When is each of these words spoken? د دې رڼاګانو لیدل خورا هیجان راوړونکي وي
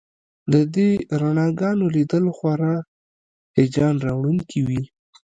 د 0.51 0.53
دې 0.75 0.89
رڼاګانو 1.21 1.85
لیدل 1.95 2.25
خورا 2.37 2.75
هیجان 3.57 3.95
راوړونکي 4.05 4.59
وي 4.67 4.81